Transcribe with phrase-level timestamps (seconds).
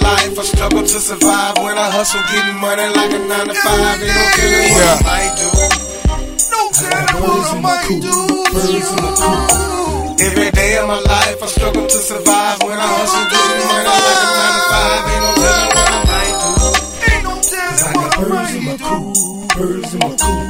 [0.00, 1.58] I struggle to survive.
[1.58, 4.00] When I hustle, getting money like a 9 to 5.
[4.00, 5.52] Ain't no telling what I might do.
[6.48, 8.24] No telling what I might do.
[10.24, 12.62] Every day of my life, I struggle to survive.
[12.64, 15.12] When I hustle, getting money like a 9 to 5.
[15.12, 16.56] Ain't no telling what I might do.
[17.12, 18.96] Ain't no telling what I might do.
[19.60, 20.48] Birds in my cool.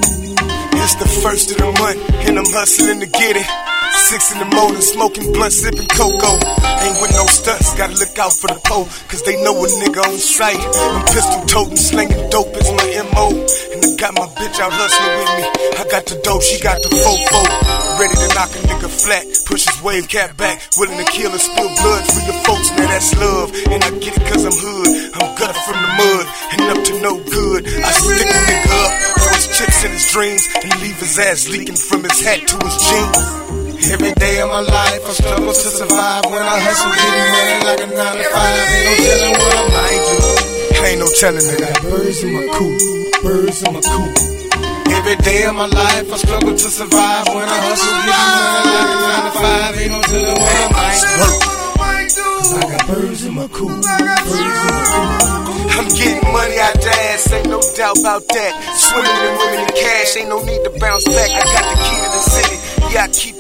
[0.79, 3.72] It's the first of the month, and I'm hustling to get it.
[3.93, 6.41] Six in the morning, smoking blunt, sipping cocoa.
[6.83, 10.01] Ain't with no stunts, gotta look out for the pole, cause they know a nigga
[10.01, 10.57] on sight.
[10.57, 13.37] I'm pistol toting, slinging dope is my MO.
[13.73, 15.45] And I got my bitch out hustling with me.
[15.77, 17.41] I got the dope, she got the fofo.
[18.01, 21.41] Ready to knock a nigga flat, push his wave cap back, willing to kill and
[21.41, 23.53] spill blood for your folks, now that's love.
[23.69, 24.89] And I get it cause I'm hood,
[25.21, 26.25] I'm gutter from the mud,
[26.57, 27.69] and up to no good.
[27.69, 31.49] I stick a nigga up for his chips and his dreams, and leave his ass
[31.49, 33.62] leaking from his hat to his jeans.
[33.91, 36.23] Every day of my life, I struggle to survive.
[36.31, 38.39] When I hustle, getting money like a 9 to 5.
[38.79, 40.19] Ain't no telling what I might do.
[40.87, 41.71] Ain't no telling nigga.
[41.91, 42.79] Birds in my coop,
[43.27, 44.15] birds in my coop.
[44.93, 47.27] Every day of my life, I struggle to survive.
[47.35, 49.83] When I hustle, getting money like a 9 to 5.
[49.83, 51.43] Ain't no telling what I might do.
[52.53, 55.43] I got birds in my coop, birds in my coop.
[55.75, 58.53] I'm getting money out the ass, ain't no doubt about that.
[58.79, 61.31] Swimming in women and cash, ain't no need to bounce back.
[61.35, 62.57] I got the key to the city,
[62.95, 63.32] yeah, I keep.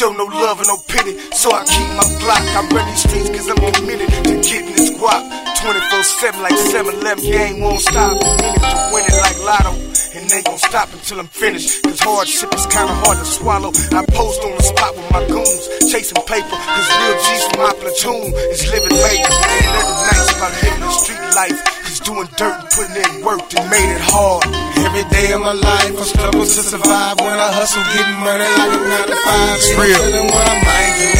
[0.00, 2.40] Show no love and no pity, so I keep my block.
[2.56, 5.20] I run these streets cause I'm committed to getting this guap.
[5.60, 8.16] 24 7 like 7 Eleven, game won't stop.
[8.16, 9.76] Meaning to win it like Lotto.
[10.16, 11.82] And they gon' stop until I'm finished.
[11.82, 13.76] Cause hardship is kinda hard to swallow.
[13.92, 16.48] I post on the spot with my goons, chasing paper.
[16.48, 19.28] Cause real G's from my platoon is living major.
[19.28, 21.69] Ain't nothing nice about living the street life.
[22.10, 24.42] Cause doing dirt and putting in work that made it hard.
[24.82, 27.22] Every day of my life, I struggle to survive.
[27.22, 29.54] When I hustle, getting money like a 9 to 5.
[29.54, 30.02] It's real.
[30.26, 31.14] What I might do.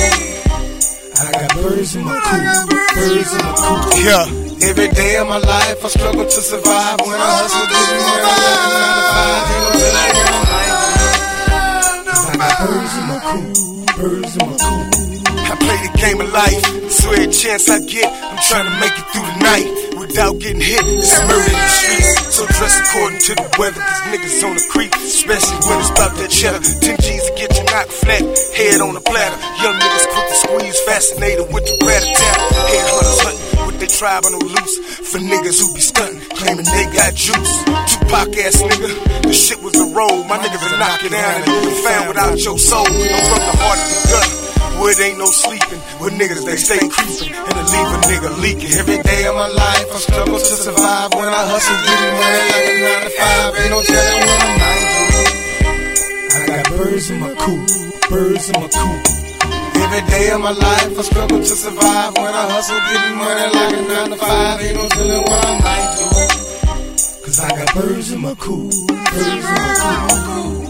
[1.15, 4.03] I got birds in my coop, birds in my coop.
[4.03, 4.27] Yeah.
[4.67, 6.99] Every day of my life, I struggle to survive.
[7.07, 9.47] When I hustle, getting money like a 9 to 5.
[9.47, 11.07] Ain't no telling what I might do.
[12.19, 14.89] I got birds in my coop, birds in my coop.
[15.51, 16.65] I play the game of life.
[17.11, 19.69] Every chance I get, I'm trying to make it through the night
[19.99, 20.81] without getting hit.
[20.87, 22.35] It's murder in the streets.
[22.35, 24.95] So dress according to the weather, cause niggas on the creep.
[24.95, 26.63] Especially when it's about that cheddar.
[26.63, 28.23] 10 G's to get you knocked flat,
[28.57, 29.39] head on the platter.
[29.61, 32.39] Young niggas quick to squeeze, fascinated with the rat attack.
[32.73, 34.77] Headhunters hunting their tribe on the loose.
[35.09, 37.53] For niggas who be stunting, claiming they got juice.
[37.89, 38.93] Tupac ass nigga,
[39.25, 40.29] the shit was the road.
[40.29, 42.87] My niggas will knock you down and you found without your soul.
[42.87, 44.29] I'm from the heart of the gut.
[44.81, 48.31] Where it ain't no sleeping, with niggas they stay creeping and they leave a nigga
[48.41, 48.73] leaking.
[48.79, 51.13] Every day of my life, I struggle to survive.
[51.13, 53.61] When I hustle, getting money like a 9 to 5.
[53.61, 55.25] Ain't no telling what I might do.
[56.33, 57.65] I got birds in my coop,
[58.09, 59.30] birds in my coop.
[59.83, 62.15] Every day of my life, I struggle to survive.
[62.15, 64.61] When I hustle, getting money like a 9 to 5.
[64.61, 66.05] Ain't no telling what I might do.
[67.25, 70.70] Cause I got birds in my coop, birds in my coop.